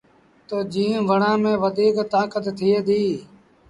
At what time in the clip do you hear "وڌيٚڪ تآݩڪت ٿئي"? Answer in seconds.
1.63-2.73